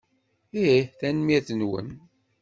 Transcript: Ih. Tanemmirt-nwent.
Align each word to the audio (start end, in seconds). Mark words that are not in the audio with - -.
Ih. 0.63 0.81
Tanemmirt-nwent. 0.99 1.91